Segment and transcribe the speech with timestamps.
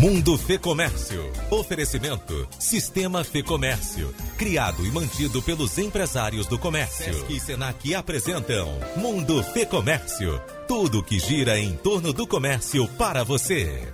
[0.00, 1.30] Mundo Fê Comércio.
[1.50, 4.14] Oferecimento Sistema Fê Comércio.
[4.38, 7.12] Criado e mantido pelos empresários do comércio.
[7.12, 8.66] Sesc e Senac apresentam
[8.96, 10.40] Mundo Fê Comércio.
[10.66, 13.92] Tudo que gira em torno do comércio para você.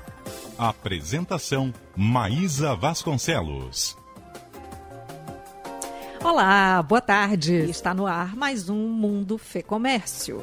[0.56, 3.98] Apresentação Maísa Vasconcelos.
[6.22, 7.68] Olá, boa tarde.
[7.68, 10.40] Está no ar mais um Mundo Fê Comércio.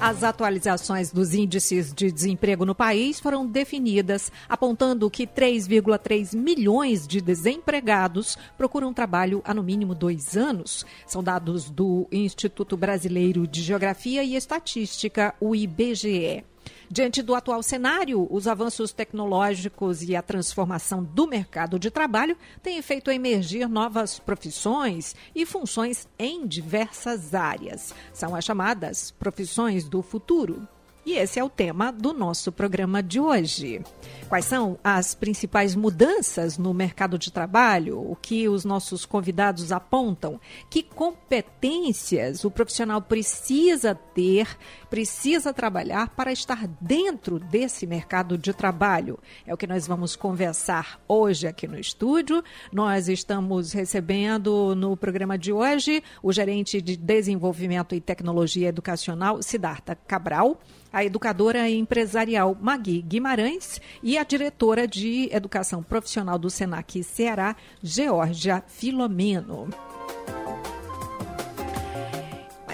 [0.00, 7.20] As atualizações dos índices de desemprego no país foram definidas, apontando que 3,3 milhões de
[7.20, 10.86] desempregados procuram trabalho há no mínimo dois anos.
[11.06, 16.44] São dados do Instituto Brasileiro de Geografia e Estatística, o IBGE.
[16.92, 22.82] Diante do atual cenário, os avanços tecnológicos e a transformação do mercado de trabalho têm
[22.82, 27.94] feito emergir novas profissões e funções em diversas áreas.
[28.12, 30.66] São as chamadas profissões do futuro.
[31.04, 33.82] E esse é o tema do nosso programa de hoje.
[34.28, 37.98] Quais são as principais mudanças no mercado de trabalho?
[37.98, 40.38] O que os nossos convidados apontam?
[40.68, 44.46] Que competências o profissional precisa ter,
[44.90, 49.18] precisa trabalhar para estar dentro desse mercado de trabalho?
[49.46, 52.42] É o que nós vamos conversar hoje aqui no estúdio.
[52.72, 59.94] Nós estamos recebendo no programa de hoje o gerente de desenvolvimento e tecnologia educacional, Siddhartha
[59.94, 60.60] Cabral
[60.92, 68.62] a educadora empresarial Magui Guimarães e a diretora de Educação Profissional do Senac Ceará, Georgia
[68.66, 69.68] Filomeno.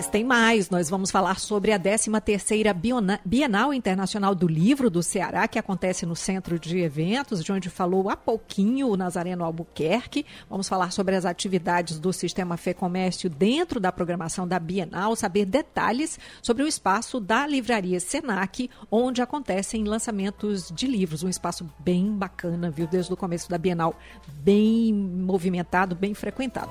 [0.07, 5.49] Mas tem mais, nós vamos falar sobre a 13ª Bienal Internacional do Livro do Ceará,
[5.49, 10.25] que acontece no Centro de Eventos, de onde falou há pouquinho o Nazareno Albuquerque.
[10.49, 15.45] Vamos falar sobre as atividades do Sistema Fê Comércio dentro da programação da Bienal, saber
[15.45, 21.25] detalhes sobre o espaço da Livraria Senac, onde acontecem lançamentos de livros.
[21.25, 22.87] Um espaço bem bacana, viu?
[22.87, 23.93] Desde o começo da Bienal,
[24.29, 26.71] bem movimentado, bem frequentado.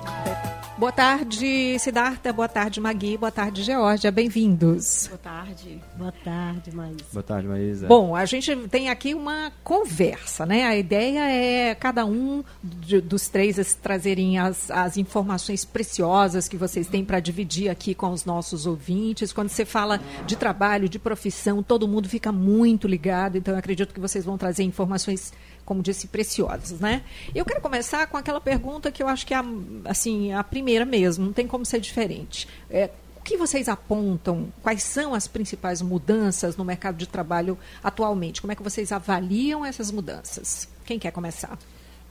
[0.78, 2.34] Boa tarde, Siddhartha.
[2.34, 3.16] Boa tarde, Magui.
[3.16, 4.10] Boa tarde, Georgia.
[4.10, 5.06] Bem-vindos.
[5.08, 5.80] Boa tarde.
[5.96, 7.04] Boa tarde, Maísa.
[7.12, 7.86] Boa tarde, Maísa.
[7.86, 10.64] Bom, a gente tem aqui uma conversa, né?
[10.64, 16.86] A ideia é cada um de, dos três trazerem as, as informações preciosas que vocês
[16.86, 19.32] têm para dividir aqui com os nossos ouvintes.
[19.32, 23.38] Quando você fala de trabalho, de profissão, todo mundo fica muito ligado.
[23.38, 25.32] Então, eu acredito que vocês vão trazer informações
[25.66, 27.02] como disse, preciosas, né?
[27.34, 29.44] Eu quero começar com aquela pergunta que eu acho que é a,
[29.84, 32.48] assim, a primeira mesmo, não tem como ser diferente.
[32.70, 32.88] É,
[33.26, 34.46] que vocês apontam?
[34.62, 38.40] Quais são as principais mudanças no mercado de trabalho atualmente?
[38.40, 40.68] Como é que vocês avaliam essas mudanças?
[40.84, 41.58] Quem quer começar?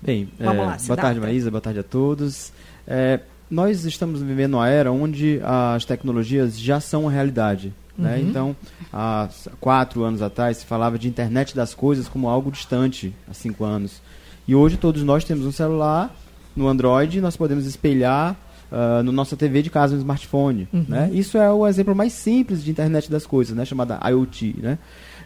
[0.01, 2.51] Bem, Vamos é, lá, boa tarde, Maísa, boa tarde a todos.
[2.85, 7.73] É, nós estamos vivendo uma era onde as tecnologias já são realidade.
[7.97, 8.17] Né?
[8.17, 8.29] Uhum.
[8.29, 8.55] Então,
[8.91, 9.29] há
[9.61, 14.01] quatro anos atrás, se falava de internet das coisas como algo distante, há cinco anos.
[14.45, 16.13] E hoje todos nós temos um celular
[16.53, 18.35] no Android, nós podemos espelhar
[18.71, 20.67] uh, no nossa TV de casa, no smartphone.
[20.73, 20.85] Uhum.
[20.87, 21.09] Né?
[21.13, 23.65] Isso é o exemplo mais simples de internet das coisas, né?
[23.65, 24.55] chamada IoT.
[24.61, 24.77] Né?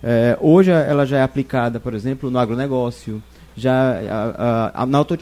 [0.03, 3.21] É, hoje ela já é aplicada, por exemplo, no agronegócio,
[3.55, 5.17] já a, a, na auto,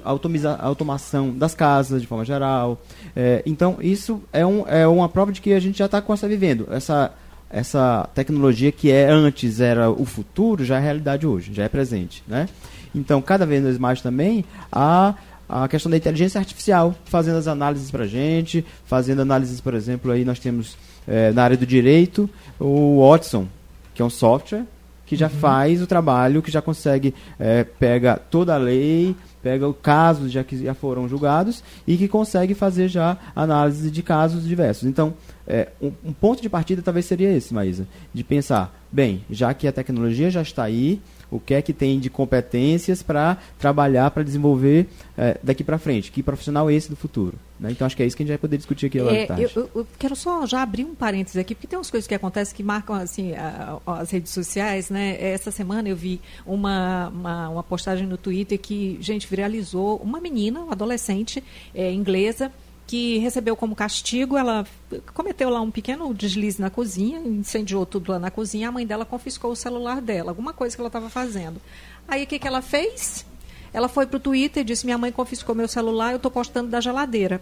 [0.60, 2.80] automação das casas de forma geral.
[3.16, 6.68] É, então isso é, um, é uma prova de que a gente já está vivendo
[6.72, 7.12] essa
[7.50, 12.22] essa tecnologia que é antes era o futuro, já é realidade hoje, já é presente,
[12.28, 12.48] né?
[12.94, 15.14] Então, cada vez mais também a
[15.48, 20.12] a questão da inteligência artificial, fazendo as análises para a gente, fazendo análises, por exemplo,
[20.12, 20.78] aí nós temos
[21.08, 23.48] é, na área do direito o Watson,
[23.94, 24.66] que é um software
[25.08, 25.40] que já uhum.
[25.40, 30.62] faz o trabalho, que já consegue, é, pega toda a lei, pega casos já que
[30.62, 34.84] já foram julgados e que consegue fazer já análise de casos diversos.
[34.84, 35.14] Então,
[35.48, 39.66] é, um, um, ponto de partida talvez seria esse, Maísa, de pensar, bem, já que
[39.66, 44.24] a tecnologia já está aí, o que é que tem de competências para trabalhar, para
[44.24, 46.12] desenvolver é, daqui para frente?
[46.12, 47.38] Que profissional é esse do futuro?
[47.60, 47.72] Né?
[47.72, 49.28] Então, acho que é isso que a gente vai poder discutir aqui agora é.
[49.56, 52.56] Eu, eu, quero só já abrir um parênteses aqui, porque tem umas coisas que acontecem
[52.56, 54.90] que marcam assim, a, a, as redes sociais.
[54.90, 55.18] Né?
[55.20, 60.62] Essa semana eu vi uma, uma, uma, postagem no Twitter que, gente, viralizou uma menina,
[60.62, 61.44] uma adolescente
[61.74, 62.52] é, inglesa,
[62.88, 64.66] que recebeu como castigo, ela
[65.14, 69.04] cometeu lá um pequeno deslize na cozinha, incendiou tudo lá na cozinha, a mãe dela
[69.04, 71.62] confiscou o celular dela, alguma coisa que ela estava fazendo.
[72.08, 73.26] Aí o que, que ela fez?
[73.74, 76.70] Ela foi para o Twitter e disse: Minha mãe confiscou meu celular, eu estou postando
[76.70, 77.42] da geladeira.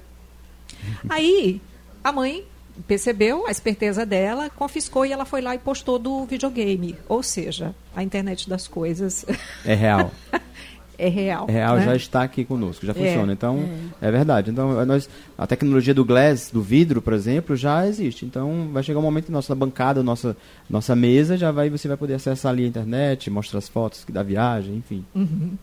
[1.07, 1.61] Aí
[2.03, 2.43] a mãe
[2.87, 6.97] percebeu a esperteza dela, confiscou e ela foi lá e postou do videogame.
[7.07, 9.25] Ou seja, a internet das coisas.
[9.63, 10.11] É real.
[10.97, 11.45] é real.
[11.47, 11.85] É real, né?
[11.85, 13.33] já está aqui conosco, já é, funciona.
[13.33, 13.59] Então,
[14.01, 14.07] é.
[14.07, 14.11] é.
[14.11, 14.51] verdade.
[14.51, 18.25] Então, nós, a tecnologia do glass, do vidro, por exemplo, já existe.
[18.25, 20.35] Então, vai chegar um momento que nossa bancada, nossa,
[20.69, 24.23] nossa mesa, já vai, você vai poder acessar ali a internet, mostrar as fotos da
[24.23, 25.05] viagem, enfim.
[25.13, 25.57] Uhum.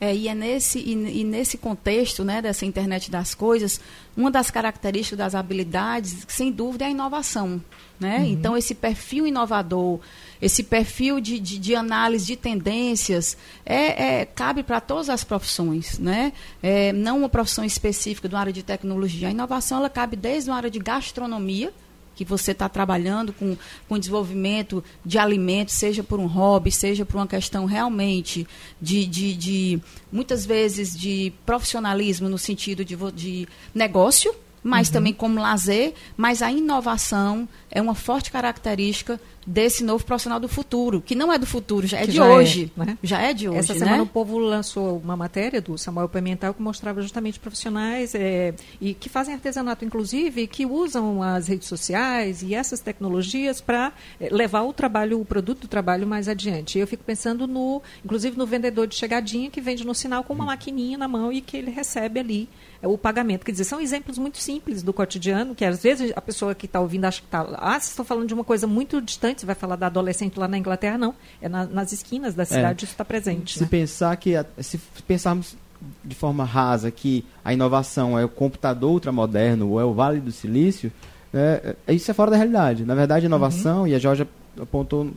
[0.00, 3.80] É, e é nesse, e, e, nesse contexto né, dessa internet das coisas,
[4.16, 7.62] uma das características das habilidades, sem dúvida, é a inovação.
[7.98, 8.18] Né?
[8.18, 8.24] Uhum.
[8.24, 10.00] Então, esse perfil inovador,
[10.40, 15.98] esse perfil de, de, de análise de tendências, é, é cabe para todas as profissões.
[15.98, 16.32] Né?
[16.62, 19.28] É, não uma profissão específica de uma área de tecnologia.
[19.28, 21.72] A inovação ela cabe desde uma área de gastronomia,
[22.14, 23.56] que você está trabalhando com,
[23.88, 28.46] com desenvolvimento de alimentos, seja por um hobby, seja por uma questão realmente
[28.80, 29.80] de, de, de
[30.12, 34.94] muitas vezes, de profissionalismo no sentido de, de negócio, mas uhum.
[34.94, 41.00] também como lazer, mas a inovação é uma forte característica desse novo profissional do futuro,
[41.00, 42.72] que não é do futuro, já é que de já é, hoje.
[42.78, 42.98] É, né?
[43.02, 43.58] Já é de hoje.
[43.58, 43.78] Essa né?
[43.80, 48.94] semana o povo lançou uma matéria do Samuel Pimentel que mostrava justamente profissionais é, e
[48.94, 54.62] que fazem artesanato, inclusive, que usam as redes sociais e essas tecnologias para é, levar
[54.62, 56.78] o trabalho, o produto do trabalho mais adiante.
[56.78, 60.44] Eu fico pensando no, inclusive, no vendedor de chegadinha que vende no sinal com uma
[60.44, 62.48] maquininha na mão e que ele recebe ali
[62.84, 63.44] é, o pagamento.
[63.44, 66.80] Quer dizer, são exemplos muito simples do cotidiano, que às vezes a pessoa que está
[66.80, 67.40] ouvindo acha que está.
[67.54, 70.48] Ah, vocês estão falando de uma coisa muito distante, você vai falar da adolescente lá
[70.48, 71.14] na Inglaterra, não.
[71.40, 72.46] É na, nas esquinas da é.
[72.46, 73.54] cidade é, isso está presente.
[73.54, 73.68] Se né?
[73.70, 74.32] pensar que.
[74.60, 75.56] Se pensarmos
[76.02, 80.32] de forma rasa que a inovação é o computador ultramoderno ou é o Vale do
[80.32, 80.90] Silício,
[81.32, 82.84] é, é, isso é fora da realidade.
[82.84, 83.86] Na verdade, a inovação, uhum.
[83.88, 84.26] e a Georgia
[84.60, 85.10] apontou,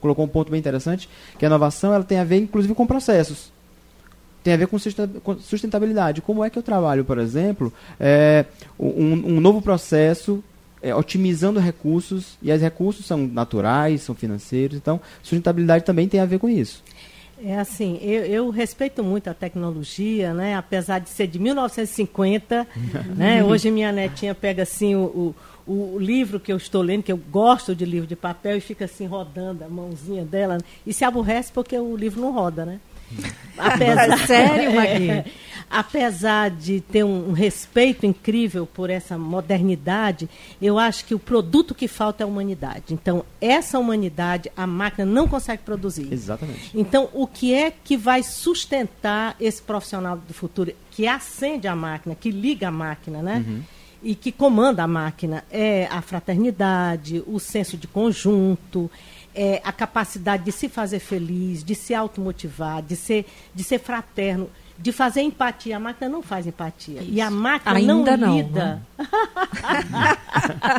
[0.00, 1.08] colocou um ponto bem interessante,
[1.38, 3.52] que a inovação ela tem a ver, inclusive, com processos
[4.42, 4.78] tem a ver com
[5.38, 6.22] sustentabilidade.
[6.22, 8.46] Como é que eu trabalho, por exemplo, é,
[8.78, 10.42] um, um, novo processo
[10.82, 16.26] é, otimizando recursos, e os recursos são naturais, são financeiros, então sustentabilidade também tem a
[16.26, 16.82] ver com isso.
[17.42, 20.54] É assim, eu, eu, respeito muito a tecnologia, né?
[20.56, 22.66] Apesar de ser de 1950,
[23.16, 23.42] né?
[23.42, 25.34] Hoje minha netinha pega assim o,
[25.66, 28.60] o, o, livro que eu estou lendo, que eu gosto de livro de papel, e
[28.60, 32.78] fica assim rodando a mãozinha dela e se aborrece porque o livro não roda, né?
[33.56, 35.24] Apesar, Sério, Magui?
[35.70, 40.28] apesar de ter um, um, respeito incrível por essa modernidade,
[40.60, 42.92] eu acho que o produto que falta é a humanidade.
[42.92, 46.12] Então, essa humanidade a máquina não consegue produzir.
[46.12, 46.70] Exatamente.
[46.74, 52.16] Então, o que é que vai sustentar esse profissional do futuro que acende a máquina,
[52.16, 53.44] que liga a máquina, né?
[53.46, 53.62] Uhum.
[54.02, 58.90] E que comanda a máquina é a fraternidade, o senso de conjunto,
[59.34, 64.50] é, a capacidade de se fazer feliz, de se automotivar, de ser, de ser fraterno,
[64.80, 65.76] de fazer empatia.
[65.76, 67.02] A máquina não faz empatia.
[67.02, 67.12] Isso.
[67.12, 68.82] E a máquina Ainda não, não lida.
[68.98, 69.06] Né?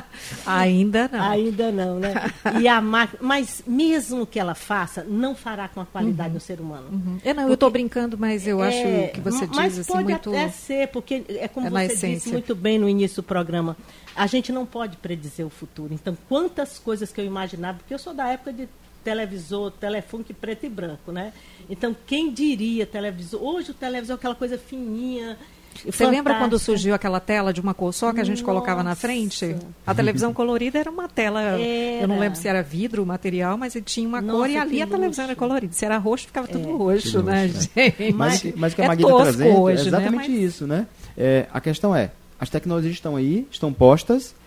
[0.45, 1.21] Ainda não.
[1.21, 2.13] Ainda não, né?
[2.59, 6.35] E a máquina, mas mesmo que ela faça, não fará com a qualidade uhum.
[6.35, 6.87] do ser humano.
[6.91, 7.19] Uhum.
[7.23, 10.03] Eu não, porque, eu estou brincando, mas eu acho é, que você diz assim pode
[10.03, 10.29] muito.
[10.29, 12.15] Até ser, porque é como é você essência.
[12.15, 13.77] disse muito bem no início do programa.
[14.15, 15.93] A gente não pode predizer o futuro.
[15.93, 18.67] Então, quantas coisas que eu imaginava, porque eu sou da época de
[19.03, 21.33] televisor, telefone que preto e branco, né?
[21.69, 23.41] Então, quem diria televisor?
[23.41, 25.37] Hoje o televisor é aquela coisa fininha.
[25.85, 28.45] Você lembra quando surgiu aquela tela de uma cor só que a gente Nossa.
[28.45, 29.55] colocava na frente?
[29.87, 31.61] A televisão colorida era uma tela, era.
[31.61, 34.87] eu não lembro se era vidro, material, mas tinha uma Nossa, cor e ali a
[34.87, 35.73] televisão era colorida.
[35.73, 36.51] Se era roxo, ficava é.
[36.51, 38.13] tudo roxo, né, gente?
[38.13, 39.87] Mas, mas, que a é está trazendo hoje, é né?
[39.87, 40.37] exatamente né?
[40.37, 40.43] mas...
[40.43, 40.87] isso, né?
[41.17, 44.40] É, a questão é, as tecnologias estão aí, estão postas, é,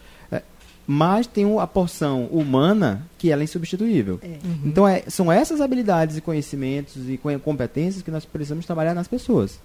[0.87, 4.19] mas tem a porção humana que ela é insubstituível.
[4.23, 4.27] É.
[4.45, 4.61] Uhum.
[4.65, 9.59] Então, é, são essas habilidades e conhecimentos e competências que nós precisamos trabalhar nas pessoas.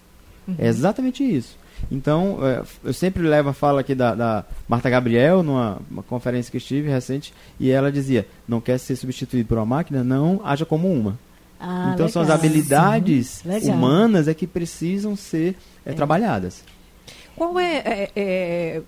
[0.47, 0.55] Uhum.
[0.57, 1.57] É exatamente isso.
[1.91, 6.57] Então, é, eu sempre levo a fala aqui da, da Marta Gabriel, numa conferência que
[6.57, 10.91] estive recente, e ela dizia: não quer ser substituído por uma máquina, não haja como
[10.91, 11.17] uma.
[11.59, 12.09] Ah, então, legal.
[12.09, 15.93] são as habilidades humanas é que precisam ser é, é.
[15.93, 16.63] trabalhadas.
[17.35, 18.81] Qual é, é, é,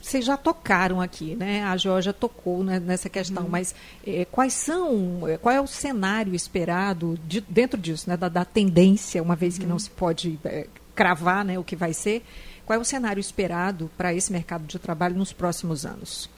[0.00, 1.64] vocês já tocaram aqui, né?
[1.64, 3.48] A Georgia tocou né, nessa questão, hum.
[3.50, 3.74] mas
[4.06, 8.44] é, quais são, é, qual é o cenário esperado de, dentro disso, né, da, da,
[8.44, 9.78] tendência, uma vez que não uhum.
[9.78, 12.22] se pode é, cravar né, o que vai ser,
[12.66, 16.28] qual é o cenário esperado para esse mercado de trabalho nos próximos anos?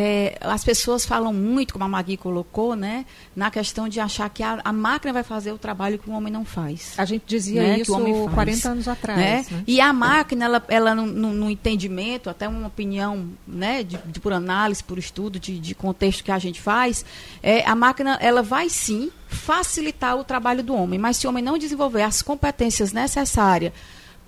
[0.00, 4.44] É, as pessoas falam muito, como a Magui colocou, né, na questão de achar que
[4.44, 6.94] a, a, máquina vai fazer o trabalho que o homem não faz.
[6.96, 7.92] A gente dizia né, isso
[8.32, 9.18] 40 anos atrás.
[9.18, 9.44] Né?
[9.50, 9.64] Né?
[9.66, 14.20] E a máquina, ela, ela no, no, no entendimento, até uma opinião né, de, de
[14.20, 17.04] por análise, por estudo de, de, contexto que a gente faz,
[17.42, 21.42] é, a máquina ela vai sim facilitar o trabalho do homem, mas se o homem
[21.42, 23.72] não desenvolver as competências necessárias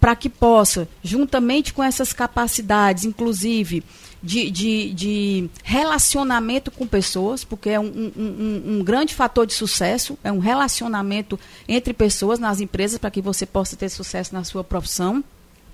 [0.00, 3.84] para que possa, juntamente com essas capacidades, inclusive
[4.22, 10.18] de, de, de relacionamento com pessoas, porque é um, um, um, grande fator de sucesso,
[10.22, 14.62] é um relacionamento entre pessoas nas empresas para que você possa ter sucesso na sua
[14.62, 15.24] profissão.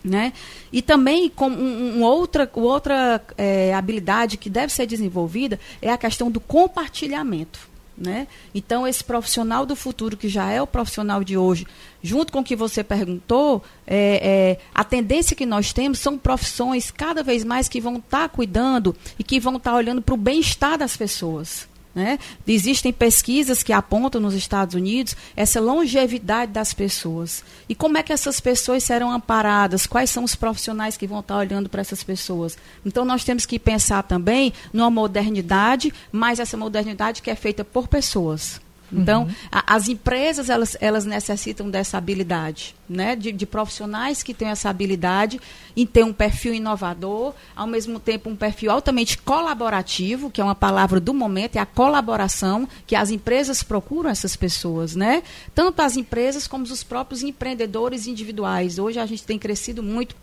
[0.05, 0.33] Né?
[0.73, 5.99] E também com um, um outra, outra é, habilidade que deve ser desenvolvida é a
[5.99, 7.76] questão do compartilhamento.
[7.97, 8.29] Né?
[8.55, 11.67] Então, esse profissional do futuro, que já é o profissional de hoje,
[12.03, 16.91] junto com o que você perguntou, é, é, a tendência que nós temos são profissões
[16.91, 20.15] cada vez mais que vão estar tá cuidando e que vão estar tá olhando para
[20.15, 21.67] o bem-estar das pessoas.
[21.97, 22.19] Né?
[22.47, 27.43] Existem pesquisas que apontam nos Estados Unidos essa longevidade das pessoas.
[27.71, 29.87] E como é que essas pessoas serão amparadas?
[29.87, 32.59] Quais são os profissionais que vão estar olhando para essas pessoas?
[32.85, 37.89] Então, nós temos que pensar também numa modernidade, mas essa modernidade que é feita por
[37.89, 38.61] pessoas.
[38.93, 39.35] Então, uhum.
[39.51, 43.17] a, as empresas, elas, elas necessitam dessa habilidade, né?
[43.17, 45.41] De, de, profissionais que têm essa habilidade
[45.77, 50.55] em ter um perfil inovador, ao mesmo tempo um perfil altamente colaborativo, que é uma
[50.55, 55.23] palavra do momento, é a colaboração que as empresas procuram essas pessoas, né?
[55.55, 58.79] Tanto as empresas como os próprios empreendedores individuais.
[58.79, 60.15] Hoje a gente tem crescido muito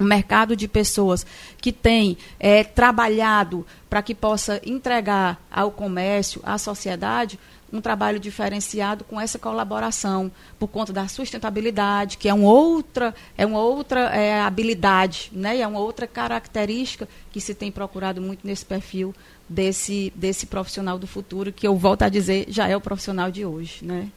[0.00, 1.26] um mercado de pessoas
[1.60, 7.38] que tem é, trabalhado para que possa entregar ao comércio, à sociedade,
[7.72, 13.46] um trabalho diferenciado com essa colaboração por conta da sustentabilidade, que é uma outra, é
[13.46, 15.58] uma outra é, habilidade, né?
[15.58, 19.14] é uma outra característica que se tem procurado muito nesse perfil
[19.48, 23.46] desse, desse profissional do futuro, que eu volto a dizer, já é o profissional de
[23.46, 23.84] hoje.
[23.84, 24.08] Né?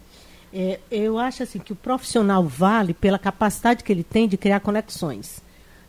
[0.54, 4.60] É, eu acho assim que o profissional vale pela capacidade que ele tem de criar
[4.60, 5.42] conexões.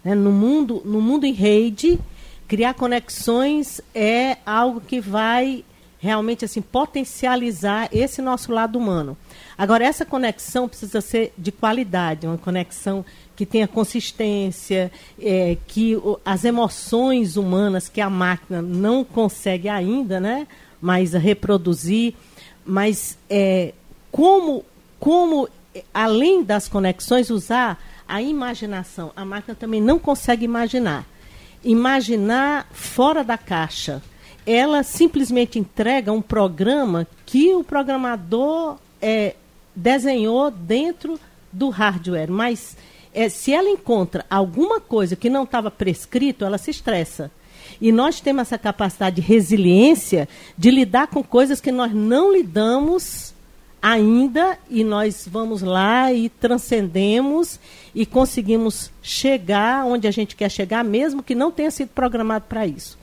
[0.05, 0.15] Né?
[0.15, 1.99] No, mundo, no mundo em rede,
[2.47, 5.65] criar conexões é algo que vai
[6.07, 9.17] realmente assim potencializar esse nosso lado humano.
[9.59, 16.19] Agora essa conexão precisa ser de qualidade, uma conexão que tenha consistência, é, que o,
[16.25, 20.47] as emoções humanas que a máquina não consegue ainda, né,
[20.81, 22.15] mas reproduzir,
[22.65, 23.75] mas é,
[24.11, 24.65] como
[24.99, 25.49] como
[25.93, 29.13] além das conexões usar a imaginação.
[29.15, 31.05] A máquina também não consegue imaginar.
[31.63, 34.03] Imaginar fora da caixa
[34.47, 39.35] ela simplesmente entrega um programa que o programador é,
[39.75, 41.19] desenhou dentro
[41.53, 42.31] do hardware.
[42.31, 42.77] Mas
[43.13, 47.31] é, se ela encontra alguma coisa que não estava prescrito, ela se estressa.
[47.81, 53.35] E nós temos essa capacidade de resiliência de lidar com coisas que nós não lidamos
[53.83, 57.61] ainda e nós vamos lá e transcendemos
[57.95, 62.67] e conseguimos chegar onde a gente quer chegar, mesmo que não tenha sido programado para
[62.67, 62.97] isso.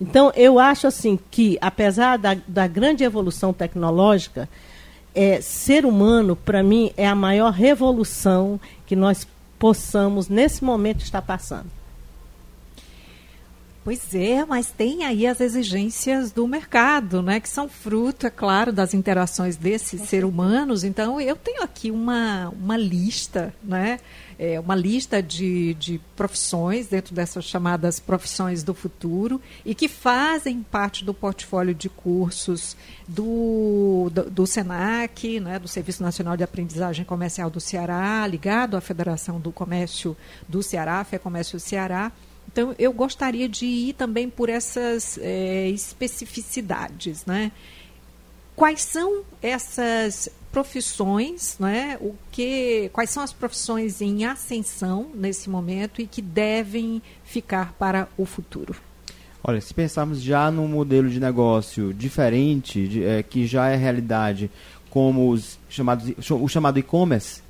[0.00, 4.48] Então, eu acho assim que, apesar da, da grande evolução tecnológica,
[5.14, 9.26] é, ser humano, para mim, é a maior revolução que nós
[9.58, 11.66] possamos, nesse momento, estar passando.
[13.82, 18.72] Pois é, mas tem aí as exigências do mercado, né, que são fruto, é claro,
[18.72, 20.84] das interações desses seres humanos.
[20.84, 23.98] Então, eu tenho aqui uma, uma lista, né,
[24.42, 30.62] é, uma lista de, de profissões dentro dessas chamadas profissões do futuro e que fazem
[30.62, 32.74] parte do portfólio de cursos
[33.06, 38.80] do, do, do SENAC, né, do Serviço Nacional de Aprendizagem Comercial do Ceará, ligado à
[38.80, 40.16] Federação do Comércio
[40.48, 42.10] do Ceará, FEComércio Ceará,
[42.50, 47.52] então, eu gostaria de ir também por essas é, especificidades, né?
[48.56, 51.96] Quais são essas profissões, né?
[52.00, 58.08] O que, quais são as profissões em ascensão nesse momento e que devem ficar para
[58.16, 58.74] o futuro?
[59.42, 64.50] Olha, se pensarmos já num modelo de negócio diferente, de, é, que já é realidade,
[64.90, 67.42] como os chamados, o chamado e-commerce,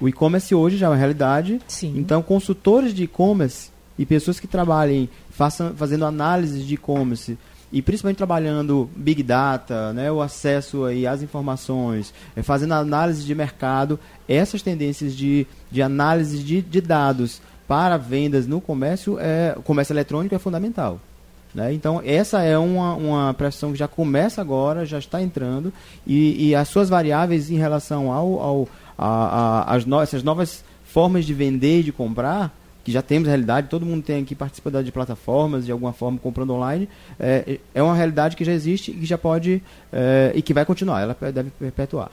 [0.00, 1.60] o e-commerce hoje já é uma realidade.
[1.68, 1.94] Sim.
[1.96, 7.38] Então, consultores de e-commerce e pessoas que trabalhem façam, fazendo análise de e-commerce
[7.72, 13.34] e principalmente trabalhando big data, né, o acesso aí às informações, é, fazendo análise de
[13.34, 13.98] mercado,
[14.28, 20.34] essas tendências de, de análise de, de dados para vendas no comércio, é, comércio eletrônico
[20.34, 21.00] é fundamental.
[21.54, 21.72] Né?
[21.72, 25.72] Então, essa é uma, uma pressão que já começa agora, já está entrando,
[26.06, 30.64] e, e as suas variáveis em relação ao, ao a, a, as no, essas novas
[30.84, 34.34] formas de vender e de comprar, que já temos a realidade, todo mundo tem aqui
[34.34, 38.90] participa de plataformas, de alguma forma comprando online, é, é uma realidade que já existe
[38.90, 39.62] e que já pode
[39.92, 42.10] é, e que vai continuar, ela deve perpetuar.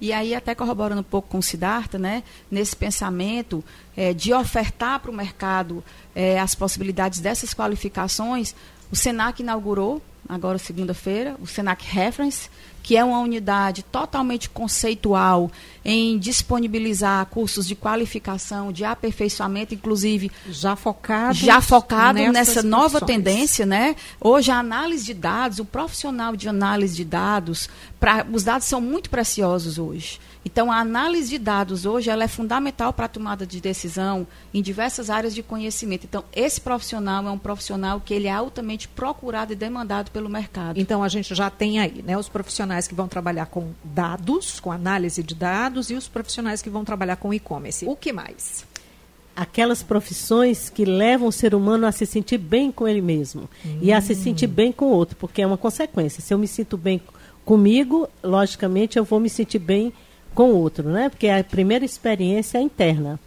[0.00, 3.64] E aí, até corroborando um pouco com o Siddhartha, né, nesse pensamento
[3.96, 5.82] é, de ofertar para o mercado
[6.14, 8.54] é, as possibilidades dessas qualificações,
[8.92, 12.48] o SENAC inaugurou, agora segunda-feira, o SENAC Reference,
[12.82, 15.50] que é uma unidade totalmente conceitual
[15.84, 23.66] em disponibilizar cursos de qualificação, de aperfeiçoamento, inclusive já focado já focado nessa nova tendência,
[23.66, 23.94] né?
[24.18, 27.68] Hoje a análise de dados, o profissional de análise de dados,
[28.00, 30.18] pra, os dados são muito preciosos hoje.
[30.44, 34.62] Então, a análise de dados hoje ela é fundamental para a tomada de decisão em
[34.62, 36.06] diversas áreas de conhecimento.
[36.06, 40.78] Então, esse profissional é um profissional que ele é altamente procurado e demandado pelo mercado.
[40.78, 44.72] Então, a gente já tem aí né, os profissionais que vão trabalhar com dados, com
[44.72, 47.86] análise de dados, e os profissionais que vão trabalhar com e-commerce.
[47.86, 48.66] O que mais?
[49.38, 53.78] aquelas profissões que levam o ser humano a se sentir bem com ele mesmo hum.
[53.80, 56.20] e a se sentir bem com o outro, porque é uma consequência.
[56.20, 57.00] Se eu me sinto bem
[57.44, 59.92] comigo, logicamente eu vou me sentir bem
[60.34, 61.08] com o outro, né?
[61.08, 63.18] Porque a primeira experiência é interna.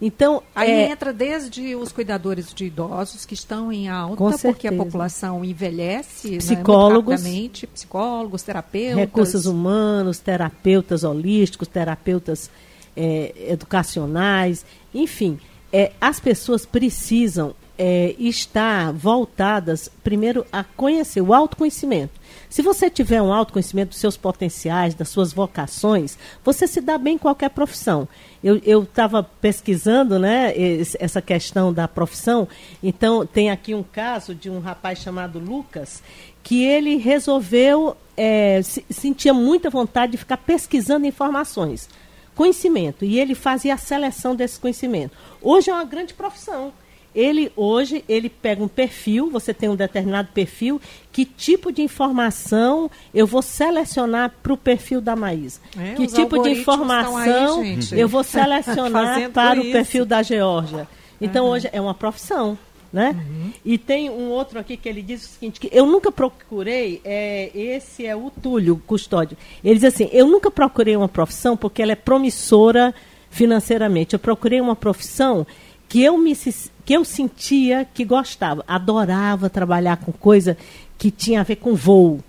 [0.00, 0.90] Então, aí é...
[0.90, 6.38] entra desde os cuidadores de idosos que estão em alta, porque a população envelhece né,
[6.38, 12.48] psicólogos, né, psicólogos, terapeutas, recursos humanos, terapeutas holísticos, terapeutas
[12.96, 14.64] é, educacionais,
[14.94, 15.38] enfim,
[15.72, 22.17] é, as pessoas precisam é, estar voltadas primeiro a conhecer o autoconhecimento.
[22.48, 27.14] Se você tiver um autoconhecimento dos seus potenciais, das suas vocações, você se dá bem
[27.14, 28.08] em qualquer profissão.
[28.42, 30.54] Eu estava pesquisando né,
[30.98, 32.48] essa questão da profissão,
[32.82, 36.02] então tem aqui um caso de um rapaz chamado Lucas,
[36.42, 41.88] que ele resolveu, é, se, sentia muita vontade de ficar pesquisando informações,
[42.34, 45.16] conhecimento, e ele fazia a seleção desse conhecimento.
[45.42, 46.72] Hoje é uma grande profissão.
[47.14, 52.90] Ele hoje ele pega um perfil, você tem um determinado perfil, que tipo de informação
[53.14, 55.60] eu vou selecionar para o perfil da Maísa?
[55.78, 59.68] É, que tipo de informação aí, eu vou selecionar para isso.
[59.68, 60.86] o perfil da Geórgia?
[61.20, 61.52] Então uhum.
[61.52, 62.58] hoje é uma profissão.
[62.90, 63.14] Né?
[63.14, 63.52] Uhum.
[63.66, 67.50] E tem um outro aqui que ele diz o seguinte, que eu nunca procurei, é,
[67.54, 69.36] esse é o Túlio Custódio.
[69.62, 72.94] Ele diz assim, eu nunca procurei uma profissão porque ela é promissora
[73.30, 74.14] financeiramente.
[74.14, 75.46] Eu procurei uma profissão
[75.88, 76.36] que eu me
[76.84, 80.56] que eu sentia que gostava, adorava trabalhar com coisa
[80.96, 82.20] que tinha a ver com voo.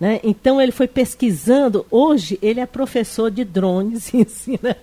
[0.00, 0.20] Né?
[0.22, 1.84] Então ele foi pesquisando.
[1.90, 4.76] Hoje ele é professor de drones, ensina,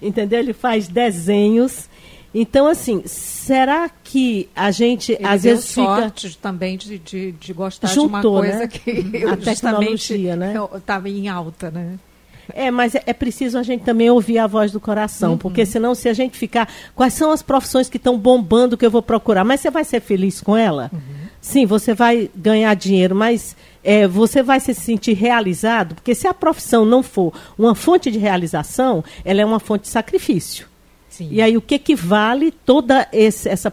[0.00, 0.38] entendeu?
[0.38, 1.88] Ele faz desenhos.
[2.34, 6.40] Então, assim, será que a gente ele às vezes sorte fica...
[6.40, 8.68] também de, de, de gostar Juntou, de uma coisa né?
[8.68, 10.54] que a tecnologia, né?
[10.74, 11.98] Estava em alta, né?
[12.54, 15.38] É, mas é, é, preciso a gente também ouvir a voz do coração, uhum.
[15.38, 18.90] porque senão se a gente ficar, quais são as profissões que estão bombando que eu
[18.90, 19.44] vou procurar?
[19.44, 20.90] Mas você vai ser feliz com ela?
[20.92, 21.00] Uhum.
[21.40, 26.34] Sim, você vai ganhar dinheiro, mas é, você vai se sentir realizado, porque se a
[26.34, 30.66] profissão não for uma fonte de realização, ela é uma fonte de sacrifício.
[31.08, 31.28] Sim.
[31.30, 33.72] E aí o que que vale toda esse, essa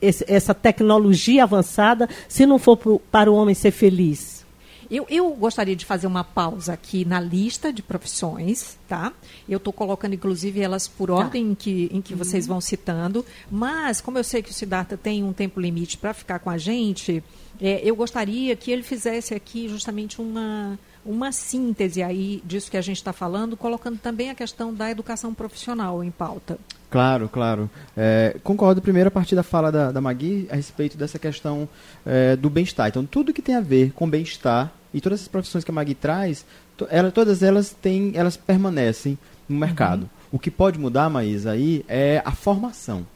[0.00, 4.39] essa tecnologia avançada se não for pro, para o homem ser feliz?
[4.90, 9.12] Eu, eu gostaria de fazer uma pausa aqui na lista de profissões, tá?
[9.48, 11.14] Eu estou colocando, inclusive, elas por tá.
[11.14, 12.18] ordem em que, em que uhum.
[12.18, 13.24] vocês vão citando.
[13.48, 16.58] Mas, como eu sei que o Siddhartha tem um tempo limite para ficar com a
[16.58, 17.22] gente,
[17.60, 22.82] é, eu gostaria que ele fizesse aqui justamente uma, uma síntese aí disso que a
[22.82, 26.58] gente está falando, colocando também a questão da educação profissional em pauta.
[26.90, 27.70] Claro, claro.
[27.96, 31.68] É, concordo primeiro a partir da fala da, da Magui a respeito dessa questão
[32.04, 32.88] é, do bem-estar.
[32.88, 35.94] Então, tudo que tem a ver com bem-estar e todas as profissões que a Magui
[35.94, 36.44] traz,
[36.88, 40.02] ela, todas elas têm, elas permanecem no mercado.
[40.02, 40.08] Uhum.
[40.32, 43.06] O que pode mudar, Maísa, aí é a formação.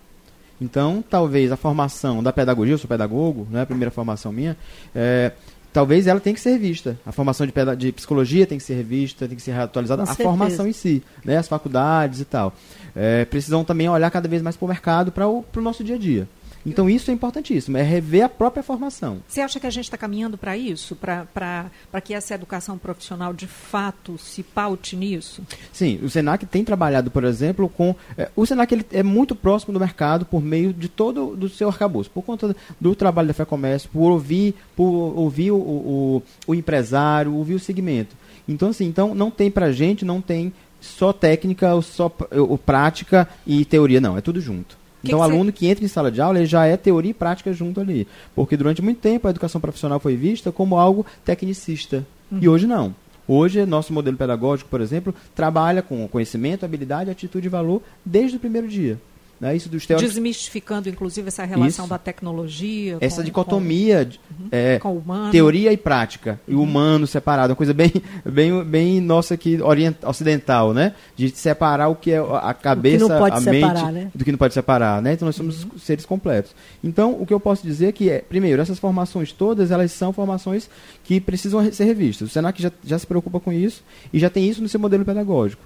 [0.61, 4.57] Então, talvez a formação da pedagogia, eu sou pedagogo, não é a primeira formação minha,
[4.95, 5.33] é,
[5.73, 6.97] talvez ela tenha que ser vista.
[7.05, 10.05] A formação de, de, psicologia tem que ser revista, tem que ser atualizada.
[10.05, 12.55] a formação em si, né, as faculdades e tal.
[12.95, 15.99] É, precisam também olhar cada vez mais para o mercado, para o nosso dia a
[15.99, 16.29] dia.
[16.67, 19.19] Então isso é importantíssimo, é rever a própria formação.
[19.29, 23.47] Você acha que a gente está caminhando para isso, para que essa educação profissional de
[23.47, 25.43] fato se paute nisso?
[25.73, 27.95] Sim, o Senac tem trabalhado, por exemplo, com.
[28.17, 31.69] É, o Senac ele é muito próximo do mercado por meio de todo do seu
[31.69, 36.55] arcabouço, por conta do trabalho da Fé Comércio, por ouvir, por ouvir o, o, o
[36.55, 38.17] empresário, ouvir o segmento.
[38.47, 43.65] Então, assim, então não tem para gente, não tem só técnica, só ou prática e
[43.65, 44.84] teoria, não, é tudo junto.
[45.09, 47.53] Então, o aluno que entra em sala de aula, ele já é teoria e prática
[47.53, 48.07] junto ali.
[48.35, 52.05] Porque durante muito tempo a educação profissional foi vista como algo tecnicista.
[52.31, 52.39] Uhum.
[52.41, 52.95] E hoje não.
[53.27, 58.41] Hoje, nosso modelo pedagógico, por exemplo, trabalha com conhecimento, habilidade, atitude e valor desde o
[58.41, 58.99] primeiro dia.
[59.41, 59.57] Né?
[59.57, 60.13] Isso dos teóricos...
[60.13, 61.91] Desmistificando, inclusive, essa relação Isso.
[61.91, 62.97] da tecnologia.
[63.01, 66.41] Essa com, dicotomia com, é, com teoria e prática.
[66.47, 66.55] Uhum.
[66.55, 67.51] E o humano separado.
[67.51, 67.93] Uma coisa bem,
[68.25, 70.95] bem, bem nossa aqui, orient, ocidental, né?
[71.17, 74.11] De separar o que é a cabeça, a separar, mente, né?
[74.15, 75.03] do que não pode separar.
[75.03, 75.13] Né?
[75.15, 75.79] Então, nós somos uhum.
[75.79, 76.55] seres completos.
[76.83, 80.13] Então, o que eu posso dizer é que, é, primeiro, essas formações todas, elas são
[80.13, 80.71] formações
[81.03, 82.29] que precisam ser revistas.
[82.29, 85.05] O Senac já, já se preocupa com isso e já tem isso no seu modelo
[85.05, 85.63] pedagógico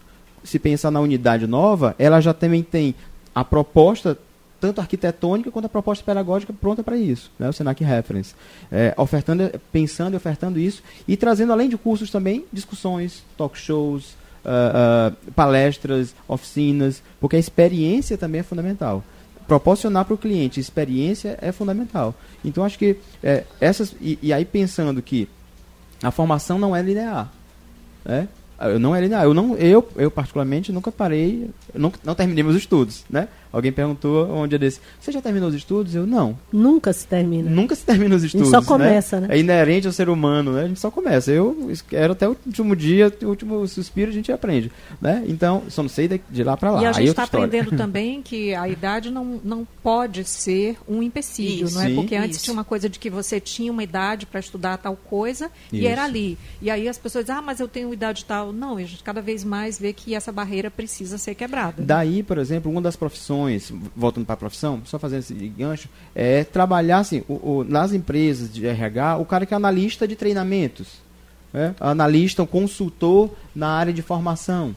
[0.48, 2.94] se pensar na unidade nova, ela já também tem
[3.38, 4.18] a proposta
[4.60, 7.48] tanto arquitetônica quanto a proposta pedagógica pronta para isso, né?
[7.48, 8.34] o Senac Reference.
[8.72, 14.16] É, ofertando, pensando e ofertando isso e trazendo, além de cursos também, discussões, talk shows,
[14.44, 19.04] uh, uh, palestras, oficinas, porque a experiência também é fundamental.
[19.46, 22.16] Proporcionar para o cliente experiência é fundamental.
[22.44, 23.94] Então, acho que é, essas.
[24.00, 25.28] E, e aí, pensando que
[26.02, 27.32] a formação não é linear.
[28.04, 28.28] Né?
[28.60, 29.24] Eu não linear.
[29.24, 33.28] Eu, não, eu, eu particularmente, nunca parei, não, não terminei meus estudos, né?
[33.52, 35.94] Alguém perguntou um dia desse, você já terminou os estudos?
[35.94, 36.38] Eu, não.
[36.52, 37.50] Nunca se termina.
[37.50, 38.66] Nunca se termina os estudos, só né?
[38.66, 39.28] começa, né?
[39.28, 39.36] né?
[39.36, 40.64] É inerente ao ser humano, né?
[40.64, 41.30] A gente só começa.
[41.30, 45.24] Eu quero até o último dia, o último suspiro, a gente aprende, né?
[45.26, 46.82] Então, só não sei de, de lá para lá.
[46.82, 51.66] E a gente está aprendendo também que a idade não, não pode ser um empecilho,
[51.66, 51.94] isso, não é?
[51.94, 52.44] Porque antes isso.
[52.44, 55.82] tinha uma coisa de que você tinha uma idade para estudar tal coisa isso.
[55.82, 56.36] e era ali.
[56.60, 58.52] E aí as pessoas dizem, ah, mas eu tenho idade tal.
[58.52, 61.82] Não, a gente cada vez mais vê que essa barreira precisa ser quebrada.
[61.82, 65.88] Daí, por exemplo, uma das profissões profissões, voltando para a profissão, só fazendo esse gancho,
[66.14, 70.16] é trabalhar assim, o, o, nas empresas de RH, o cara que é analista de
[70.16, 71.00] treinamentos,
[71.54, 71.72] é?
[71.80, 74.74] analista, um consultor na área de formação.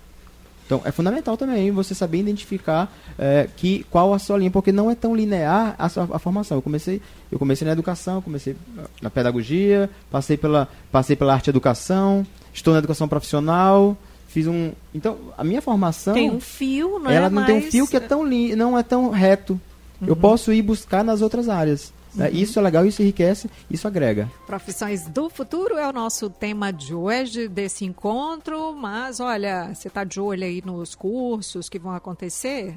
[0.65, 4.89] Então, é fundamental também você saber identificar é, que, qual a sua linha, porque não
[4.89, 6.57] é tão linear a, sua, a formação.
[6.57, 8.55] Eu comecei, eu comecei na educação, comecei
[9.01, 13.97] na pedagogia, passei pela, passei pela arte educação, estou na educação profissional,
[14.31, 14.71] fiz um.
[14.95, 16.13] Então, a minha formação.
[16.13, 17.15] Tem um fio, não é?
[17.15, 19.59] Ela não tem um fio que é tão li, não é tão reto.
[20.01, 20.07] Uhum.
[20.07, 21.93] Eu posso ir buscar nas outras áreas.
[22.15, 22.29] Né?
[22.29, 22.35] Uhum.
[22.35, 24.29] Isso é legal, isso enriquece, isso agrega.
[24.47, 28.73] Profissões do futuro é o nosso tema de hoje, desse encontro.
[28.73, 32.75] Mas olha, você está de olho aí nos cursos que vão acontecer?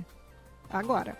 [0.68, 1.16] Agora.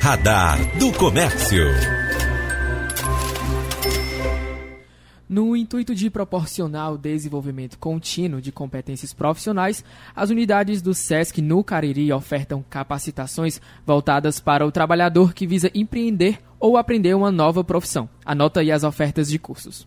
[0.00, 2.05] Radar do Comércio.
[5.28, 9.84] No intuito de proporcionar o desenvolvimento contínuo de competências profissionais,
[10.14, 16.38] as unidades do SESC no Cariri ofertam capacitações voltadas para o trabalhador que visa empreender
[16.60, 18.08] ou aprender uma nova profissão.
[18.24, 19.86] Anota aí as ofertas de cursos.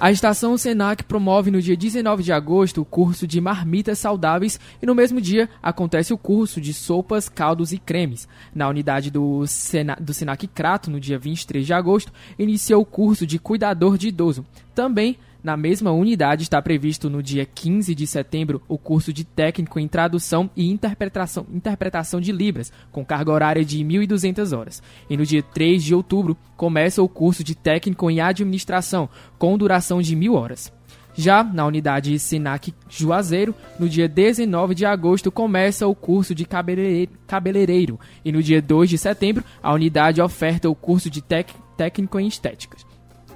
[0.00, 4.86] A estação Senac promove no dia 19 de agosto o curso de marmitas saudáveis e
[4.86, 8.26] no mesmo dia acontece o curso de sopas, caldos e cremes.
[8.54, 13.26] Na unidade do, Sena, do Senac Crato, no dia 23 de agosto, iniciou o curso
[13.26, 14.46] de cuidador de idoso.
[14.74, 19.78] Também na mesma unidade está previsto no dia 15 de setembro o curso de técnico
[19.78, 24.82] em tradução e interpretação, interpretação de Libras, com carga horária de 1.200 horas.
[25.08, 30.02] E no dia 3 de outubro começa o curso de técnico em administração, com duração
[30.02, 30.72] de 1.000 horas.
[31.14, 37.98] Já na unidade Sinac Juazeiro, no dia 19 de agosto começa o curso de cabeleireiro
[38.24, 41.22] e no dia 2 de setembro a unidade oferta o curso de
[41.76, 42.89] técnico em estéticas.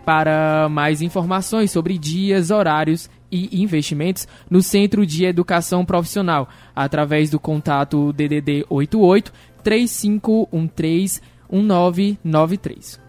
[0.04, 7.40] Para mais informações sobre dias, horários e investimentos no Centro de Educação Profissional, através do
[7.40, 13.03] contato DDD 88 3513 1993.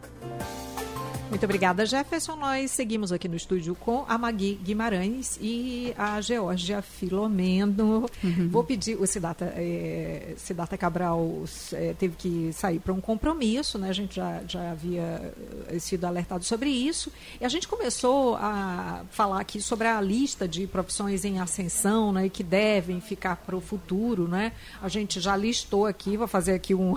[1.36, 2.38] Muito obrigada, Jefferson.
[2.38, 8.06] Nós seguimos aqui no estúdio com a Magui Guimarães e a Georgia Filomeno.
[8.24, 8.48] Uhum.
[8.48, 11.43] Vou pedir, o Cidata, é, Cidata Cabral
[11.74, 13.89] é, teve que sair para um compromisso, né?
[13.89, 15.34] A gente já, já havia
[15.67, 17.12] eh, sido alertado sobre isso.
[17.41, 22.30] E a gente começou a falar aqui sobre a lista de profissões em ascensão, né?
[22.30, 24.54] Que devem ficar para o futuro, né?
[24.82, 26.93] A gente já listou aqui, vou fazer aqui um,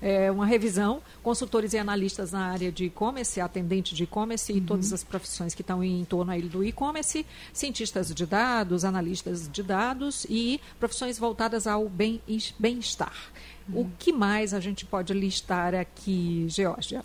[0.00, 1.02] é, uma revisão.
[1.24, 4.58] Consultores e analistas na área de e-commerce, atendente de e-commerce uhum.
[4.58, 9.48] e todas as profissões que estão em torno aí do e-commerce, cientistas de dados, analistas
[9.50, 13.16] de dados e profissões voltadas ao bem-estar.
[13.68, 13.80] Uhum.
[13.80, 17.04] O que mais a gente pode listar aqui, Georgia?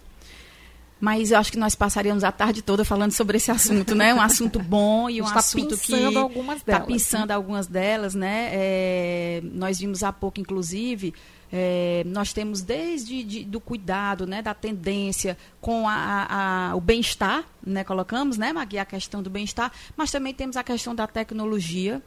[1.04, 4.14] Mas eu acho que nós passaríamos a tarde toda falando sobre esse assunto, né?
[4.14, 8.52] Um assunto bom e um tá assunto que algumas está pensando algumas delas, né?
[8.54, 11.14] É, nós vimos há pouco, inclusive,
[11.52, 17.44] é, nós temos desde de, do cuidado, né, da tendência com a, a, o bem-estar,
[17.68, 22.02] né, colocamos, né, Magui, a questão do bem-estar, mas também temos a questão da tecnologia,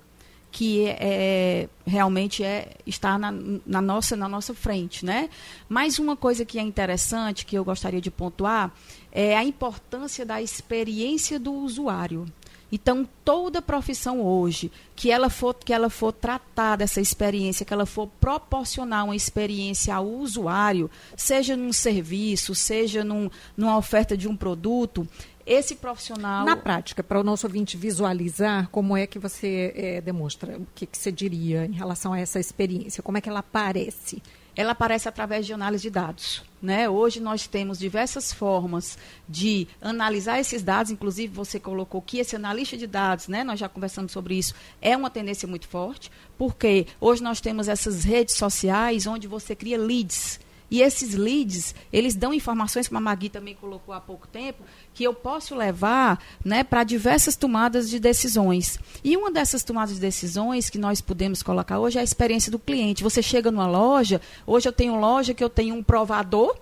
[0.57, 3.31] que é, é, realmente é, está na,
[3.67, 5.05] na, nossa, na nossa frente.
[5.05, 5.29] Né?
[5.69, 8.73] Mas uma coisa que é interessante, que eu gostaria de pontuar,
[9.13, 12.25] é a importância da experiência do usuário.
[12.73, 17.85] Então, toda profissão hoje que ela for que ela for tratar dessa experiência, que ela
[17.85, 24.35] for proporcionar uma experiência ao usuário, seja num serviço, seja num, numa oferta de um
[24.35, 25.07] produto,
[25.47, 26.45] esse profissional.
[26.45, 30.87] Na prática, para o nosso ouvinte visualizar, como é que você é, demonstra, o que,
[30.87, 33.03] que você diria em relação a essa experiência?
[33.03, 34.21] Como é que ela aparece?
[34.57, 36.43] ela aparece através de análise de dados.
[36.63, 36.89] Né?
[36.89, 42.77] Hoje nós temos diversas formas de analisar esses dados, inclusive você colocou que esse analista
[42.77, 43.45] de dados, né?
[43.45, 48.03] nós já conversamos sobre isso, é uma tendência muito forte, porque hoje nós temos essas
[48.03, 50.41] redes sociais onde você cria leads.
[50.69, 54.65] E esses leads, eles dão informações, como a Magui também colocou há pouco tempo,
[54.97, 58.81] que eu posso levar né, para diversas tomadas de decisões.
[59.05, 62.59] E uma dessas tomadas de decisões que nós podemos colocar hoje é a experiência do
[62.59, 63.03] cliente.
[63.03, 66.57] Você chega numa loja, hoje eu tenho loja que eu tenho um provador,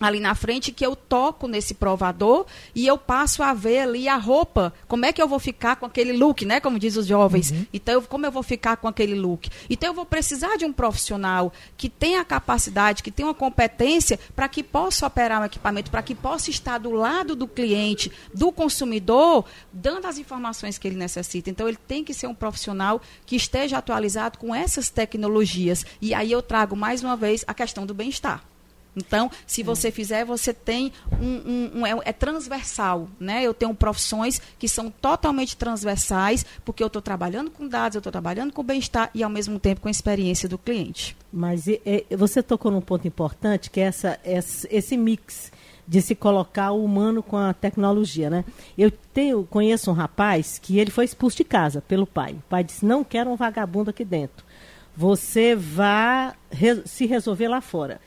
[0.00, 4.16] ali na frente que eu toco nesse provador e eu passo a ver ali a
[4.16, 4.72] roupa.
[4.88, 6.58] Como é que eu vou ficar com aquele look, né?
[6.58, 7.50] Como diz os jovens.
[7.50, 7.66] Uhum.
[7.72, 9.50] Então, eu, como eu vou ficar com aquele look?
[9.68, 14.18] Então, eu vou precisar de um profissional que tenha a capacidade, que tenha uma competência
[14.34, 18.50] para que possa operar o equipamento, para que possa estar do lado do cliente, do
[18.50, 21.50] consumidor, dando as informações que ele necessita.
[21.50, 25.84] Então, ele tem que ser um profissional que esteja atualizado com essas tecnologias.
[26.00, 28.42] E aí eu trago mais uma vez a questão do bem-estar.
[28.96, 33.42] Então, se você fizer, você tem um, um, um é, é, transversal, né?
[33.42, 38.12] Eu tenho profissões que são totalmente transversais, porque eu estou trabalhando com dados, eu estou
[38.12, 41.16] trabalhando com bem-estar e ao mesmo tempo com a experiência do cliente.
[41.32, 45.52] Mas e, e, você tocou num ponto importante, que é essa, essa, esse mix
[45.86, 48.44] de se colocar o humano com a tecnologia, né?
[48.76, 52.32] Eu tenho, conheço um rapaz que ele foi expulso de casa pelo pai.
[52.32, 54.44] O pai disse: "Não quero um vagabundo aqui dentro.
[54.96, 58.00] Você vá re se resolver lá fora."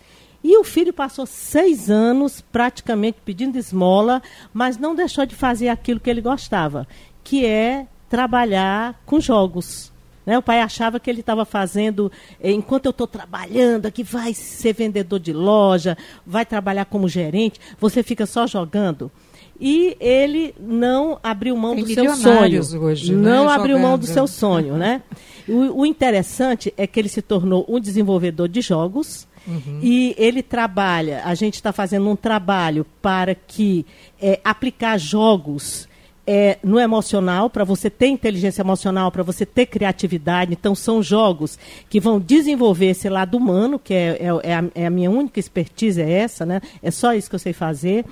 [0.44, 4.22] E o filho passou seis anos praticamente pedindo esmola,
[4.54, 6.86] mas não deixou de fazer aquilo que ele gostava,
[7.24, 9.92] que é trabalhar com jogos.
[10.26, 10.38] Né?
[10.38, 14.74] O pai achava que ele estava fazendo, eh, enquanto eu estou trabalhando aqui, vai ser
[14.74, 19.12] vendedor de loja, vai trabalhar como gerente, você fica só jogando.
[19.60, 22.62] E ele não abriu mão Tem do seu sonho.
[22.82, 23.22] Hoje, né?
[23.32, 23.52] não né?
[23.52, 23.90] abriu Jogando.
[23.90, 25.02] mão do seu sonho, né?
[25.46, 29.80] O, o interessante é que ele se tornou um desenvolvedor de jogos, Uhum.
[29.82, 33.86] E ele trabalha, a gente está fazendo um trabalho para que
[34.22, 35.88] é, aplicar jogos
[36.26, 40.54] é, no emocional, para você ter inteligência emocional, para você ter criatividade.
[40.54, 44.86] Então, são jogos que vão desenvolver esse lado humano, que é, é, é, a, é
[44.86, 46.62] a, minha única expertise, é essa, né?
[46.82, 48.06] É só isso que eu sei fazer.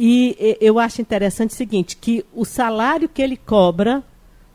[0.00, 4.04] E eu acho interessante o seguinte, que o salário que ele cobra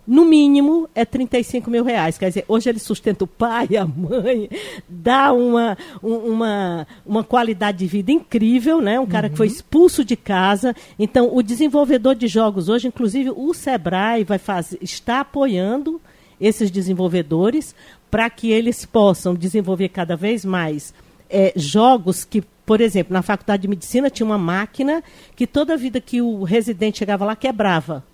[0.06, 2.18] no mínimo é 35 mil reais.
[2.18, 4.50] Quer dizer, hoje ele sustenta o pai, a mãe,
[4.88, 9.00] dá uma, uma, uma qualidade de vida incrível, né?
[9.00, 9.32] Um cara uhum.
[9.32, 9.54] que foi uhum.
[9.54, 10.76] expulso de casa.
[11.00, 16.02] Então, o desenvolvedor de jogos hoje, inclusive o Sebrae vai fazer, está apoiando
[16.40, 17.74] esses desenvolvedores
[18.12, 20.94] para que eles possam desenvolver cada vez mais
[21.30, 25.04] é, jogos que por exemplo, na faculdade de medicina tinha uma máquina
[25.36, 28.06] que toda vida que o residente chegava lá quebrava.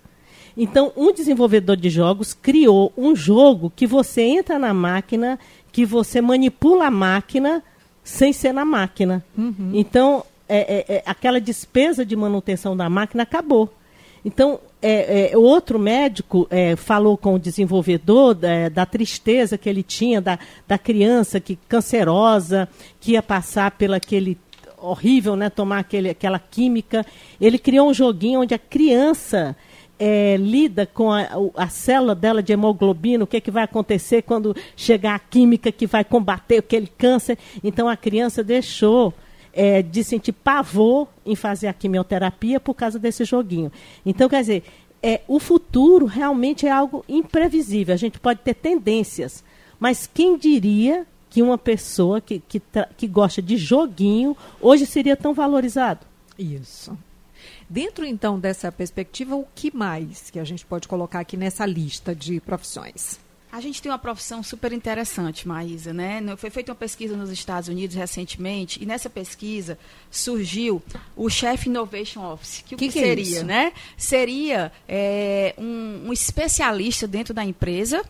[0.62, 5.38] Então, um desenvolvedor de jogos criou um jogo que você entra na máquina,
[5.72, 7.64] que você manipula a máquina
[8.04, 9.24] sem ser na máquina.
[9.38, 9.70] Uhum.
[9.72, 13.72] Então, é, é, é, aquela despesa de manutenção da máquina acabou.
[14.22, 19.82] Então, é, é, outro médico é, falou com o desenvolvedor da, da, tristeza que ele
[19.82, 22.68] tinha da, da criança que cancerosa,
[23.00, 24.36] que ia passar pelo aquele
[24.76, 27.06] horrível, né, tomar aquele, aquela química.
[27.40, 29.56] Ele criou um joguinho onde a criança
[30.02, 34.22] é, lida com a, a, célula dela de hemoglobina, o que, é que vai acontecer
[34.22, 37.36] quando chegar a química que vai combater aquele câncer.
[37.62, 39.12] Então a criança deixou
[39.52, 43.70] é, de sentir pavor em fazer a quimioterapia por causa desse joguinho.
[44.06, 44.62] Então, quer dizer,
[45.02, 47.92] é, o futuro realmente é algo imprevisível.
[47.92, 49.44] A gente pode ter tendências,
[49.78, 52.62] mas quem diria que uma pessoa que, que,
[52.96, 56.06] que gosta de joguinho hoje seria tão valorizado?
[56.38, 56.96] Isso.
[57.70, 62.12] Dentro, então, dessa perspectiva, o que mais que a gente pode colocar aqui nessa lista
[62.12, 63.20] de profissões?
[63.52, 66.20] A gente tem uma profissão super interessante, Maísa, né?
[66.36, 69.78] Foi feita uma pesquisa nos Estados Unidos recentemente e nessa pesquisa
[70.10, 70.82] surgiu
[71.16, 72.64] o Chef Innovation Office.
[72.66, 73.72] Que, que, que, é seria, é né?
[73.96, 78.04] Seria é, um, um, especialista dentro da empresa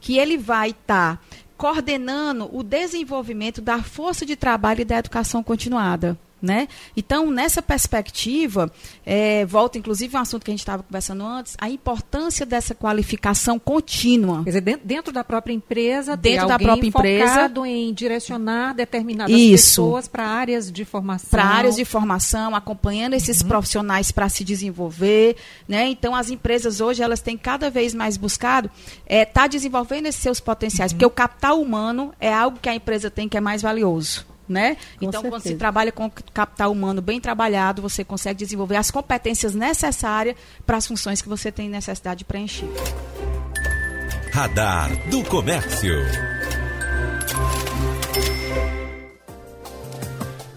[0.00, 1.22] que ele vai estar tá
[1.56, 6.18] coordenando o desenvolvimento da força de trabalho e da educação continuada.
[6.40, 6.68] Né?
[6.94, 8.70] Então, nessa perspectiva,
[9.06, 13.58] é, volta inclusive um assunto que a gente estava conversando antes, a importância dessa qualificação
[13.58, 14.44] contínua.
[14.44, 19.80] Quer dizer, dentro da própria empresa, dentro da própria empresa, em direcionar determinadas Isso.
[19.80, 21.30] pessoas para áreas de formação.
[21.30, 23.48] Para áreas de formação, acompanhando esses uhum.
[23.48, 25.36] profissionais para se desenvolver.
[25.66, 25.88] Né?
[25.88, 28.70] Então, as empresas hoje elas têm cada vez mais buscado
[29.04, 30.98] estar é, tá desenvolvendo esses seus potenciais, uhum.
[30.98, 34.76] porque o capital humano é algo que a empresa tem que é mais valioso né?
[34.98, 35.30] Com então, certeza.
[35.30, 40.76] quando se trabalha com capital humano bem trabalhado, você consegue desenvolver as competências necessárias para
[40.76, 42.68] as funções que você tem necessidade de preencher.
[44.32, 45.94] Radar do Comércio.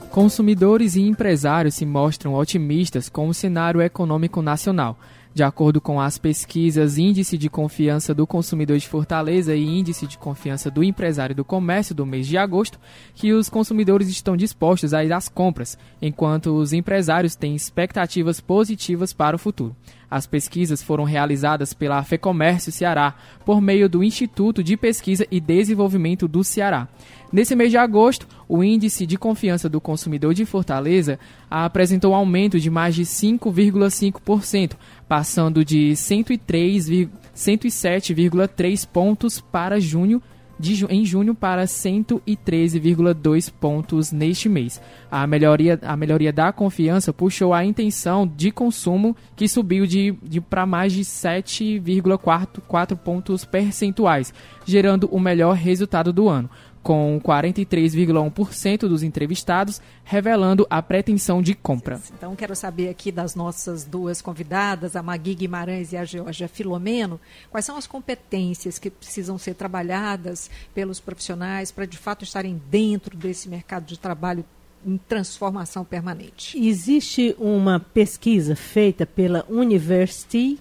[0.10, 5.00] Consumidores e empresários se mostram otimistas com o cenário econômico nacional.
[5.32, 10.18] De acordo com as pesquisas Índice de Confiança do Consumidor de Fortaleza e Índice de
[10.18, 12.80] Confiança do Empresário do Comércio do mês de agosto,
[13.14, 19.14] que os consumidores estão dispostos a ir às compras, enquanto os empresários têm expectativas positivas
[19.14, 19.76] para o futuro.
[20.10, 23.14] As pesquisas foram realizadas pela FEComércio Ceará,
[23.46, 26.88] por meio do Instituto de Pesquisa e Desenvolvimento do Ceará.
[27.32, 31.20] Nesse mês de agosto, o índice de confiança do consumidor de Fortaleza
[31.50, 34.72] apresentou um aumento de mais de 5,5%,
[35.08, 40.20] passando de 107,3 pontos para junho
[40.60, 44.82] de, em junho para 113,2 pontos neste mês.
[45.10, 50.42] A melhoria, a melhoria da confiança puxou a intenção de consumo, que subiu de, de
[50.42, 54.34] para mais de 7,4 pontos percentuais,
[54.66, 56.50] gerando o melhor resultado do ano
[56.82, 62.02] com 43,1% dos entrevistados revelando a pretensão de compra.
[62.14, 67.20] Então, quero saber aqui das nossas duas convidadas, a Magui Guimarães e a Georgia Filomeno,
[67.52, 73.16] quais são as competências que precisam ser trabalhadas pelos profissionais para, de fato, estarem dentro
[73.16, 74.46] desse mercado de trabalho
[74.86, 76.58] em transformação permanente?
[76.58, 80.58] Existe uma pesquisa feita pela University,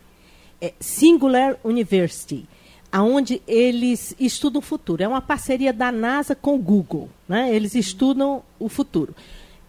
[0.60, 2.48] é, Singular University,
[2.90, 5.02] aonde eles estudam o futuro.
[5.02, 7.08] É uma parceria da NASA com o Google.
[7.28, 7.54] Né?
[7.54, 9.14] Eles estudam o futuro.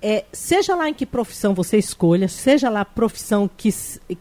[0.01, 3.69] É, seja lá em que profissão você escolha, seja lá a profissão que,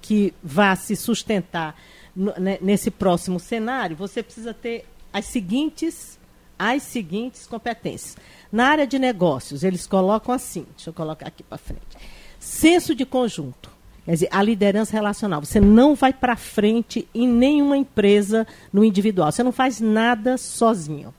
[0.01, 1.77] que vá se sustentar
[2.17, 6.19] né, nesse próximo cenário, você precisa ter as seguintes,
[6.59, 8.17] as seguintes competências.
[8.51, 11.97] Na área de negócios, eles colocam assim, deixa eu colocar aqui para frente.
[12.41, 13.78] Senso de conjunto.
[14.09, 15.45] Quer dizer, a liderança relacional.
[15.45, 19.31] Você não vai para frente em nenhuma empresa no individual.
[19.31, 21.13] Você não faz nada sozinho.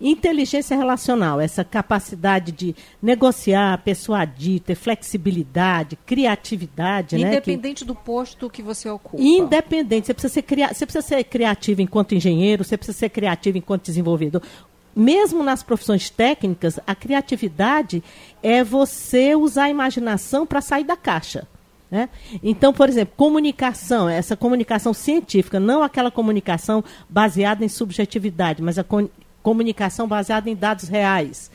[0.00, 7.14] Inteligência relacional, essa capacidade de negociar, persuadir, ter flexibilidade, criatividade.
[7.14, 7.84] Independente né, que...
[7.84, 9.22] do posto que você ocupa.
[9.22, 10.06] Independente.
[10.08, 10.74] Você precisa, ser cria...
[10.74, 14.42] você precisa ser criativo enquanto engenheiro, você precisa ser criativo enquanto desenvolvedor
[14.94, 18.02] mesmo nas profissões técnicas, a criatividade
[18.42, 21.48] é você usar a imaginação para sair da caixa.
[21.92, 22.08] Né?
[22.42, 28.82] Então, por exemplo, comunicação, essa comunicação científica, não aquela comunicação baseada em subjetividade, mas a
[28.82, 29.10] co
[29.42, 31.50] comunicação baseada em dados reais.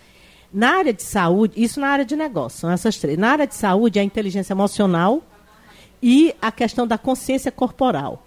[0.53, 3.17] Na área de saúde, isso na área de negócio, são essas três.
[3.17, 5.23] Na área de saúde, a inteligência emocional
[6.03, 8.21] e a questão da consciência corporal.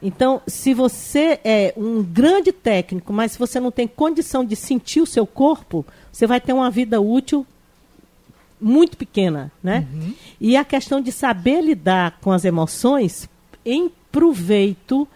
[0.00, 5.00] Então, se você é um grande técnico, mas se você não tem condição de sentir
[5.00, 7.44] o seu corpo, você vai ter uma vida útil
[8.60, 9.86] muito pequena, né?
[9.92, 10.14] Uhum.
[10.40, 13.28] E a questão de saber lidar com as emoções
[13.64, 15.06] em proveito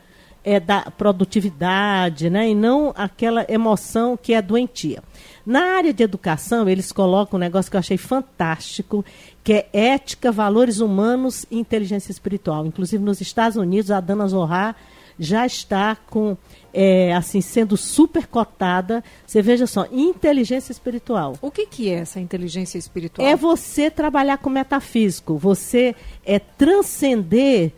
[0.44, 2.50] é, da produtividade, né?
[2.50, 5.02] E não aquela emoção que é doentia.
[5.44, 9.04] Na área de educação, eles colocam um negócio que eu achei fantástico,
[9.42, 12.66] que é ética, valores humanos e inteligência espiritual.
[12.66, 14.76] Inclusive, nos Estados Unidos, a Dana Zohar
[15.18, 16.36] já está com
[16.72, 19.02] é, assim sendo super cotada.
[19.26, 21.36] Você veja só, inteligência espiritual.
[21.40, 23.26] O que, que é essa inteligência espiritual?
[23.26, 27.72] É você trabalhar com metafísico, você é transcender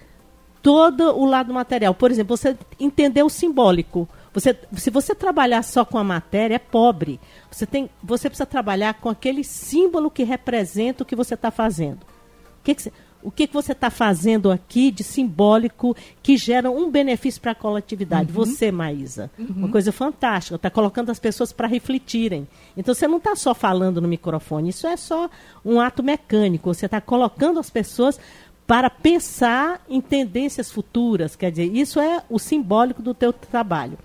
[0.62, 1.94] todo o lado material.
[1.94, 4.08] Por exemplo, você entender o simbólico.
[4.32, 7.20] Você, se você trabalhar só com a matéria, é pobre.
[7.50, 12.02] Você, tem, você precisa trabalhar com aquele símbolo que representa o que você está fazendo.
[12.02, 12.92] O que, que você,
[13.24, 17.54] o que, que você está fazendo aqui de simbólico que gera um benefício para a
[17.54, 18.28] coletividade?
[18.28, 18.34] Uhum.
[18.34, 19.30] Você, Maísa.
[19.38, 19.46] Uhum.
[19.56, 20.56] Uma coisa fantástica.
[20.56, 22.46] Está colocando as pessoas para refletirem.
[22.76, 24.68] Então, você não está só falando no microfone.
[24.68, 25.30] Isso é só
[25.64, 26.72] um ato mecânico.
[26.72, 28.20] Você está colocando as pessoas
[28.66, 31.34] para pensar em tendências futuras.
[31.34, 33.98] Quer dizer, isso é o simbólico do teu trabalho.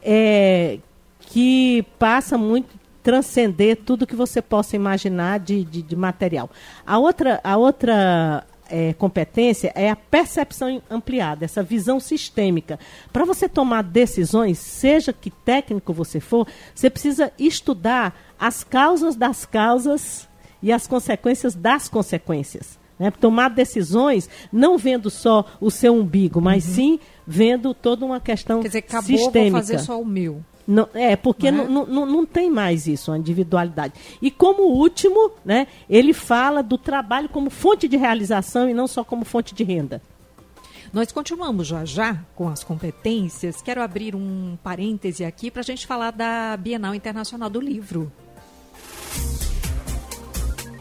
[0.00, 0.78] É,
[1.18, 6.50] que passa muito transcender tudo que você possa imaginar de, de, de material.
[6.86, 12.78] A outra, a outra é, competência é a percepção ampliada, essa visão sistêmica.
[13.12, 19.44] Para você tomar decisões, seja que técnico você for, você precisa estudar as causas das
[19.44, 20.28] causas
[20.62, 22.78] e as consequências das consequências.
[22.98, 23.10] Né?
[23.10, 26.74] Tomar decisões não vendo só o seu umbigo, mas uhum.
[26.74, 29.50] sim vendo toda uma questão Quer dizer, acabou, sistêmica.
[29.50, 30.44] Vou fazer só o meu.
[30.70, 31.68] Não, é, porque não, é?
[31.68, 33.92] não, não, não, tem mais isso, a individualidade.
[34.22, 39.02] E como último, né, ele fala do trabalho como fonte de realização e não só
[39.02, 40.00] como fonte de renda.
[40.92, 43.60] Nós continuamos já já com as competências.
[43.60, 48.12] Quero abrir um parêntese aqui para a gente falar da Bienal Internacional do Livro.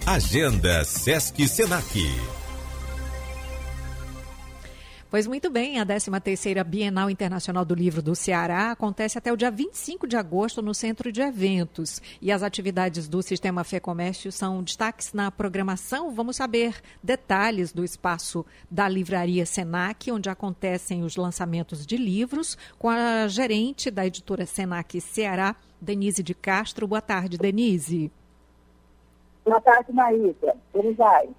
[0.05, 1.99] Agenda Sesc Senac.
[5.10, 9.49] Pois muito bem, a 13ª Bienal Internacional do Livro do Ceará acontece até o dia
[9.49, 11.99] 25 de agosto no Centro de Eventos.
[12.22, 16.12] E as atividades do Sistema Fê Comércio são destaques na programação.
[16.12, 22.88] Vamos saber detalhes do espaço da Livraria Senac, onde acontecem os lançamentos de livros, com
[22.88, 26.88] a gerente da editora Senac Ceará, Denise de Castro.
[26.88, 28.12] Boa tarde, Denise.
[29.43, 30.55] Boa tarde, Maísa.
[30.72, 31.30] Como vai?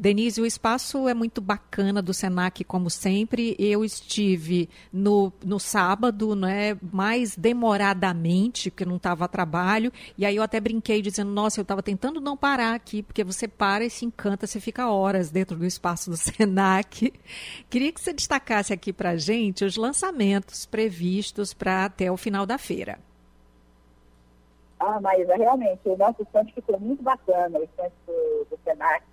[0.00, 3.54] Denise, o espaço é muito bacana do Senac, como sempre.
[3.58, 10.36] Eu estive no, no sábado, né, mais demoradamente, porque não estava a trabalho, e aí
[10.36, 13.90] eu até brinquei dizendo, nossa, eu estava tentando não parar aqui, porque você para e
[13.90, 17.12] se encanta, você fica horas dentro do espaço do Senac.
[17.68, 22.46] Queria que você destacasse aqui para a gente os lançamentos previstos para até o final
[22.46, 22.98] da feira.
[24.78, 29.09] Ah, Maísa, realmente, o nosso stand ficou muito bacana, o stand do, do Senac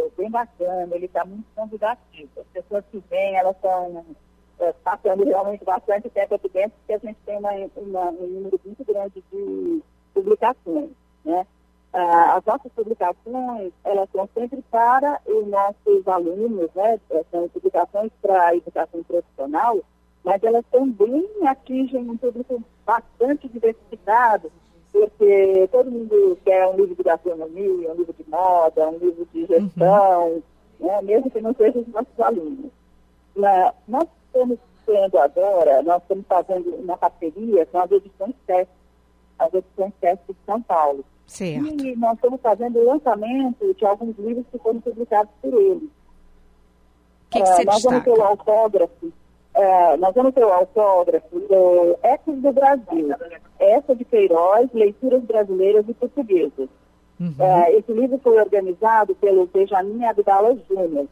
[0.00, 2.30] foi bem bacana, ele está muito convidativo.
[2.38, 4.04] As pessoas que vêm, elas estão
[4.58, 8.60] é, passando realmente bastante tempo aqui dentro, porque a gente tem uma, uma, um número
[8.64, 9.82] muito grande de
[10.14, 10.90] publicações.
[11.24, 11.46] Né?
[11.92, 17.00] Ah, as nossas publicações, elas são sempre para os nossos alunos, né?
[17.30, 19.78] são publicações para a educação profissional,
[20.24, 24.52] mas elas também atingem um público bastante diversificado,
[24.92, 29.46] porque todo mundo quer um livro de gastronomia, um livro de moda, um livro de
[29.46, 30.42] gestão, uhum.
[30.86, 32.70] né, mesmo que não sejam os nossos alunos.
[33.36, 38.70] Na, nós estamos tendo agora, nós estamos fazendo uma parceria com as edições TESC,
[39.38, 41.04] as edições TESC de São Paulo.
[41.26, 41.84] Certo.
[41.84, 45.88] E nós estamos fazendo o lançamento de alguns livros que foram publicados por eles.
[47.30, 49.12] Que que uh, nós vamos ter o autógrafo
[49.60, 53.14] é, nós vamos ter o autógrafo do Ecos do Brasil,
[53.58, 56.68] essa de Queiroz, Leituras Brasileiras e Portuguesas.
[57.20, 57.34] Uhum.
[57.38, 61.06] É, esse livro foi organizado pelo Benjamin Abdala Júnior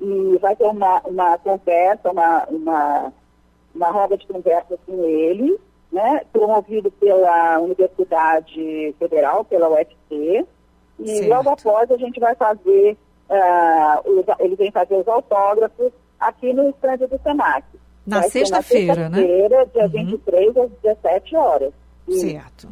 [0.00, 3.12] e vai ter uma, uma conversa, uma, uma,
[3.74, 5.58] uma roda de conversa com ele,
[5.92, 10.46] né, promovido pela Universidade Federal, pela UFC,
[10.98, 11.28] e certo.
[11.28, 12.96] logo após a gente vai fazer,
[13.28, 17.64] uh, os, ele vem fazer os autógrafos aqui no estande do SENAC.
[18.06, 19.16] Na sexta-feira, sexta né?
[19.16, 19.88] Sexta-feira, dia uhum.
[19.88, 21.72] 23 às 17 horas.
[22.06, 22.68] E certo.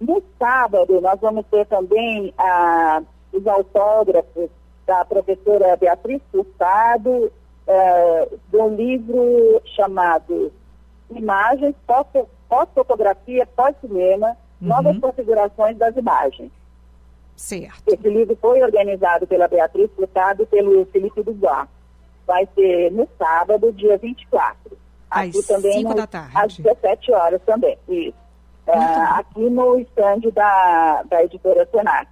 [0.00, 3.02] No sábado, nós vamos ter também ah,
[3.32, 4.50] os autógrafos
[4.86, 7.32] da professora Beatriz Furtado,
[7.66, 10.52] eh, de um livro chamado
[11.10, 11.74] Imagens,
[12.48, 14.28] Pós-Fotografia, Pós-Cinema,
[14.60, 14.68] uhum.
[14.68, 16.52] Novas Configurações das Imagens.
[17.34, 17.82] Certo.
[17.88, 21.68] Esse livro foi organizado pela Beatriz Furtado e pelo Felipe Dubois
[22.26, 24.76] vai ser no sábado, dia 24.
[25.10, 26.32] Aqui às também 5 da tarde.
[26.34, 28.14] Às 17 horas também, isso.
[28.66, 32.08] É, aqui no estande da, da editora Senac.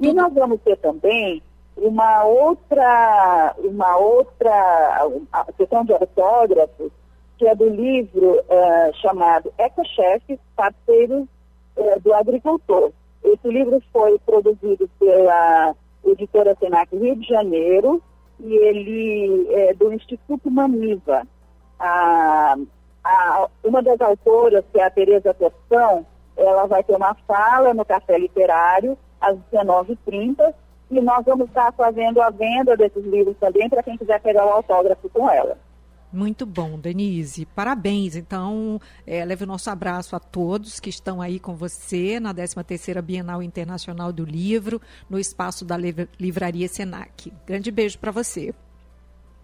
[0.00, 1.42] E nós vamos ter também
[1.76, 6.90] uma outra, uma outra a questão de autógrafos,
[7.36, 11.26] que é do livro uh, chamado Ecochefes, Parceiros
[11.76, 12.92] uh, do Agricultor.
[13.22, 15.74] Esse livro foi produzido pela
[16.04, 18.02] editora Senac Rio de Janeiro,
[18.40, 21.26] e ele é do Instituto Maniva.
[21.78, 22.56] A,
[23.04, 26.06] a, uma das autoras, que é a Tereza Torção,
[26.36, 30.54] ela vai ter uma fala no Café Literário às 19h30
[30.90, 34.50] e nós vamos estar fazendo a venda desses livros também para quem quiser pegar o
[34.50, 35.58] autógrafo com ela.
[36.16, 37.44] Muito bom, Denise.
[37.44, 38.16] Parabéns.
[38.16, 43.02] Então, é, leve o nosso abraço a todos que estão aí com você na 13ª
[43.02, 47.30] Bienal Internacional do Livro, no espaço da Livraria Senac.
[47.46, 48.54] Grande beijo para você.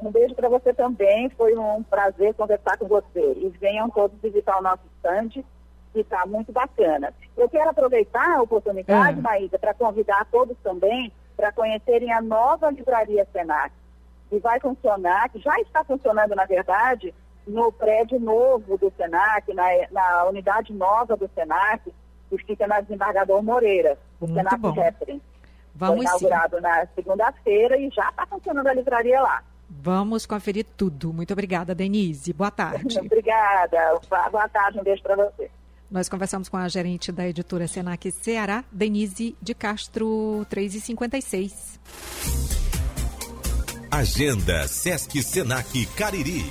[0.01, 1.29] Um beijo para você também.
[1.37, 3.35] Foi um prazer conversar com você.
[3.37, 5.45] E venham todos visitar o nosso stand,
[5.93, 7.13] que está muito bacana.
[7.37, 9.23] Eu quero aproveitar a oportunidade, é.
[9.23, 13.73] Maísa, para convidar todos também para conhecerem a nova Livraria Senac
[14.33, 17.15] e vai funcionar, que já está funcionando, na verdade,
[17.47, 21.93] no prédio novo do SENAC, na, na unidade nova do SENAC,
[22.31, 25.23] que fica na Desembargador Moreira, o Muito SENAC Reference.
[25.75, 26.63] Vamos Foi inaugurado sim.
[26.63, 29.43] na segunda-feira e já está funcionando a livraria lá.
[29.69, 31.13] Vamos conferir tudo.
[31.13, 32.33] Muito obrigada, Denise.
[32.33, 32.97] Boa tarde.
[33.01, 34.01] obrigada.
[34.31, 35.51] Boa tarde, um beijo para você.
[35.91, 42.62] Nós conversamos com a gerente da editora Senac Ceará, Denise de Castro 356.
[43.95, 46.51] Agenda Sesc Senac Cariri.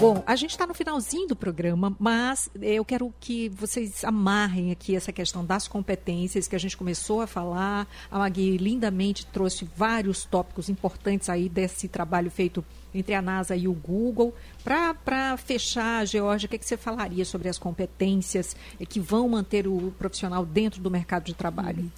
[0.00, 4.94] Bom, a gente está no finalzinho do programa, mas eu quero que vocês amarrem aqui
[4.94, 7.84] essa questão das competências que a gente começou a falar.
[8.08, 13.66] A Magui lindamente trouxe vários tópicos importantes aí desse trabalho feito entre a NASA e
[13.66, 14.32] o Google.
[14.62, 18.54] Para fechar, Georgia, o que, é que você falaria sobre as competências
[18.88, 21.80] que vão manter o profissional dentro do mercado de trabalho?
[21.80, 21.90] Uhum.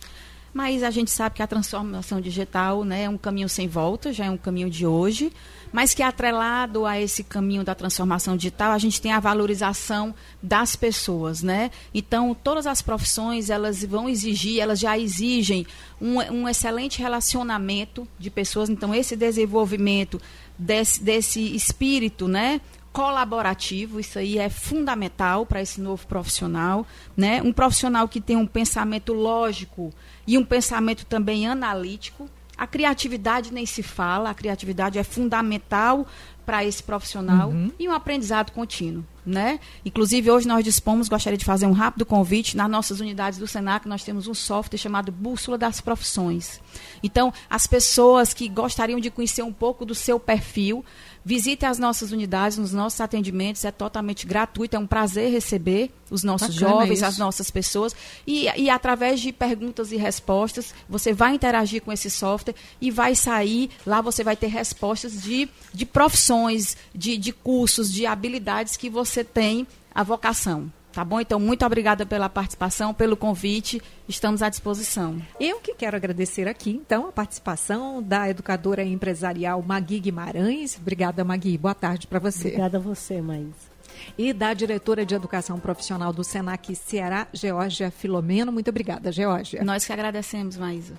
[0.53, 4.27] Mas a gente sabe que a transformação digital né, é um caminho sem volta, já
[4.27, 5.33] é um caminho de hoje,
[5.73, 10.75] mas que atrelado a esse caminho da transformação digital, a gente tem a valorização das
[10.75, 11.71] pessoas, né?
[11.95, 15.65] Então, todas as profissões, elas vão exigir, elas já exigem
[16.01, 18.69] um, um excelente relacionamento de pessoas.
[18.69, 20.21] Então, esse desenvolvimento
[20.59, 22.61] desse, desse espírito, né?
[22.93, 26.85] colaborativo, isso aí é fundamental para esse novo profissional,
[27.17, 27.41] né?
[27.41, 29.93] Um profissional que tem um pensamento lógico
[30.31, 32.31] e um pensamento também analítico.
[32.57, 36.07] A criatividade nem se fala, a criatividade é fundamental
[36.47, 37.73] para esse profissional uhum.
[37.79, 39.59] e um aprendizado contínuo, né?
[39.85, 43.89] Inclusive hoje nós dispomos, gostaria de fazer um rápido convite nas nossas unidades do Senac,
[43.89, 46.61] nós temos um software chamado Bússola das Profissões.
[47.03, 50.85] Então, as pessoas que gostariam de conhecer um pouco do seu perfil,
[51.25, 56.25] Visite as nossas unidades, nos nossos atendimentos, é totalmente gratuito, é um prazer receber os
[56.25, 57.05] nossos Bacana jovens, isso.
[57.05, 57.95] as nossas pessoas.
[58.27, 63.15] E, e através de perguntas e respostas, você vai interagir com esse software e vai
[63.15, 68.89] sair, lá você vai ter respostas de, de profissões, de, de cursos, de habilidades que
[68.89, 70.73] você tem a vocação.
[70.93, 71.21] Tá bom?
[71.21, 73.81] Então, muito obrigada pela participação, pelo convite.
[74.09, 75.21] Estamos à disposição.
[75.39, 80.77] Eu que quero agradecer aqui, então, a participação da educadora empresarial Magui Guimarães.
[80.81, 81.57] Obrigada, Magui.
[81.57, 82.49] Boa tarde para você.
[82.49, 83.71] Obrigada a você, Maís.
[84.19, 88.51] E da diretora de Educação Profissional do SENAC Ceará, Geórgia Filomeno.
[88.51, 89.63] Muito obrigada, Geórgia.
[89.63, 90.95] Nós que agradecemos, Maísa.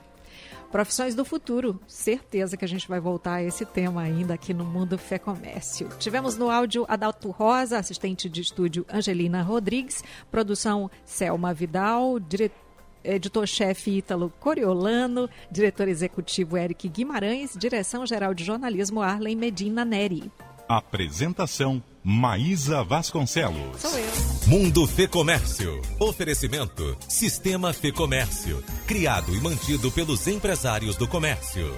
[0.71, 1.79] Profissões do futuro.
[1.85, 5.89] Certeza que a gente vai voltar a esse tema ainda aqui no Mundo Fé Comércio.
[5.99, 10.01] Tivemos no áudio Adalto Rosa, assistente de estúdio Angelina Rodrigues,
[10.31, 12.71] produção Selma Vidal, diretor
[13.03, 20.31] editor-chefe Ítalo Coriolano, diretor executivo Eric Guimarães, direção-geral de jornalismo Arlen Medina Neri.
[20.77, 23.81] Apresentação Maísa Vasconcelos.
[23.81, 24.11] Sou eu.
[24.47, 25.81] Mundo Fê Comércio.
[25.99, 28.63] Oferecimento Sistema Fê Comércio.
[28.87, 31.75] Criado e mantido pelos empresários do comércio.